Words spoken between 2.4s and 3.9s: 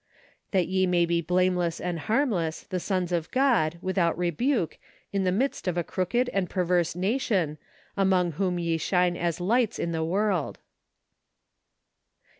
the sons of God,